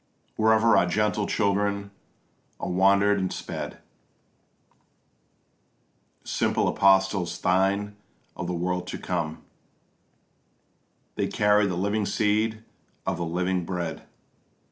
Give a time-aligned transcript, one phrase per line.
[0.35, 1.91] Wherever our gentle children
[2.59, 3.77] are wander'd and sped,
[6.23, 7.95] Simple apostles thine
[8.35, 9.43] of the world to come,
[11.17, 12.63] They carried the living seed
[13.05, 14.07] of the living Bread.